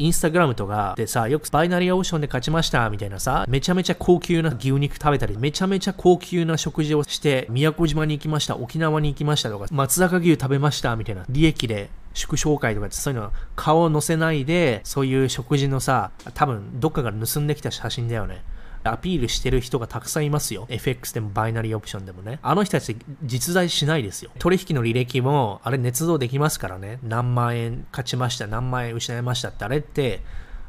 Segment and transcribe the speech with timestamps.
[0.00, 18.42] インスタグラムとかでさ、よくバイナリーオーションで勝ちましたみたいなさ、めちゃめちゃ高級な牛肉食べたり、めちゃめちゃ高級な食事をして、宮古島に行きました、沖縄に行きましたとか、松坂牛食べましたみたいな、利益で祝勝会とかってそういうの顔を載せないで、そういう食事のさ、多分どっかが盗んできた写真だよね。
[18.84, 20.66] アピールしてる人がたくさんいますよ。
[20.68, 22.38] FX でもバイナリーオプションでもね。
[22.42, 24.30] あの人たち実在しないですよ。
[24.38, 26.98] 取引の履歴も、あれ捏造できますからね。
[27.02, 30.22] 何万円勝ちました、何万円失いましたって、あれって、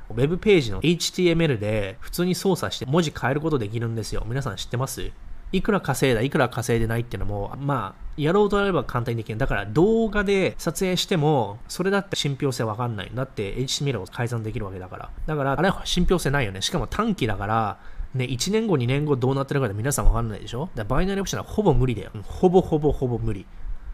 [0.09, 4.23] ウェブページの HTML で普通に操作して文字変えることできるんですよ。
[4.25, 5.09] 皆さん知ってます？
[5.53, 9.37] いくら稼いだ、いくら稼いでないっていうのも、まあ、やろうとやれば簡単にできる。
[9.37, 13.11] だから動画で撮影しても、それだって信憑性わかんない。
[13.13, 15.09] だって HTML を改ざんできるわけだから。
[15.25, 16.61] だから、あれは信憑性ないよね。
[16.61, 17.79] しかも短期だから、
[18.13, 20.69] ね、1年後、2年後どうなってるかで皆さんわかんないでしょ？
[20.75, 22.11] だバイナリーオプションはほぼ無理だよ。
[22.23, 23.45] ほぼほぼほぼ無理。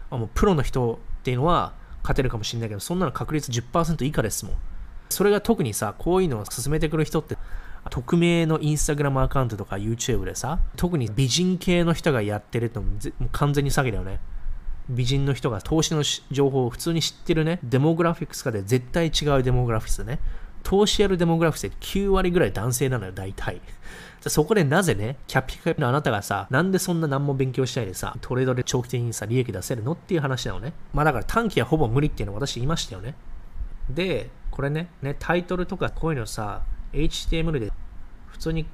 [0.10, 4.56] あもうプロの人っていうのは勝てるかもしれないけど、そんなの確率10%以下ですもん。
[5.10, 7.38] それが特にさ、こういうのを進めてくる人って、
[7.90, 14.20] 匿名のインスタグラムアカウントとか YouTube でさ、特に美人系の人がやってるってもう完全に詐欺だよね。
[14.90, 20.20] 美人の人が投資の情報を普通に知ってるね、デモグラフィックスかで絶対違うデモグラフィックスね。
[20.68, 23.62] 投資やるデモグラフィって9割ぐらい男性なのよ、大体。
[24.20, 30.74] そこでなぜね、キャピカピのあなたがさ、なんでそんな何も勉強しないでさ、トレードで長期的にさ、利益出せるのっていう話なのね。
[30.94, 33.16] まあだから短期はほぼ無理っていうの私言いましたよね。
[33.90, 37.72] で、これね、ね、タイトルとかこういうのさ、HTML で
[38.28, 38.68] 普通に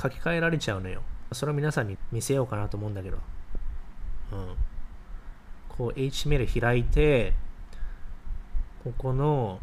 [0.00, 1.02] 書き換えられちゃうのよ。
[1.32, 3.16] それを皆さんに見せようかなと思うんだけど。
[4.30, 4.54] うん。
[5.68, 7.32] こう HTML 開いて、
[8.84, 9.58] ここの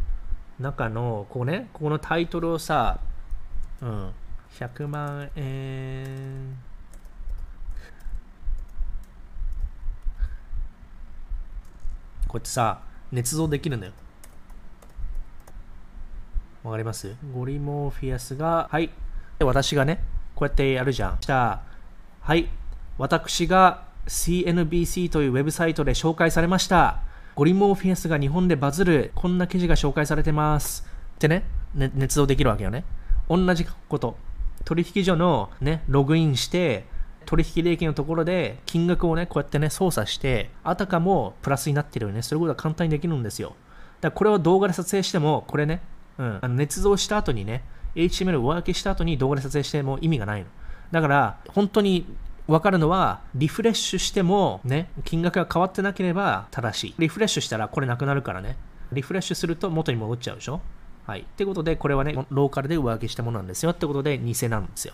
[0.59, 3.00] 中の、ここね、ここのタイトルをさ、
[3.81, 4.11] うん、
[4.53, 6.58] 100万円、
[12.28, 12.81] こうやってさ、
[13.13, 13.94] 捏造できるんだよ。
[16.63, 17.16] わかります？
[17.33, 18.89] ゴリモーフィアスが、はい。
[19.39, 20.03] で私がね、
[20.35, 21.17] こうやってやるじゃん。
[21.22, 21.61] じゃ、
[22.19, 22.50] はい。
[22.97, 27.01] 私が CNBC というウェブサイトで紹介されました。
[27.38, 30.88] ゴリモーフィアスが日本でバズる、こんな記事が紹介されてます。
[31.18, 31.44] ってね、
[31.75, 32.84] ね捏造できるわけよね。
[33.30, 34.18] 同じこと。
[34.66, 36.86] 取引所のね、ログインして、
[37.28, 42.24] 取引利益のところで金額をね、こうやってね、操作して、あたかもプラスになってるよね。
[42.24, 43.50] そういうことは簡単にできるんですよ。
[44.02, 45.84] だからこれを動画で撮影しても、これね、
[46.18, 50.47] うん、あの捏造した後にね、HTML を上書きした後に動画で撮影しても意味がないの。
[50.92, 52.08] だから、本当に
[52.47, 56.96] 分かるのは、リフレッシュしてもね、金額が変わってなければ正しい。
[56.97, 58.56] リフレッシュしたらこれなくなるからね。
[58.94, 60.62] リフレッシュすると元に戻っちゃうでしょ？
[61.06, 61.22] はい。
[61.22, 63.72] ってことで、これはね、ローカルで上書きしたものなんですよ。
[63.72, 64.85] ってことで、偽なんですよ。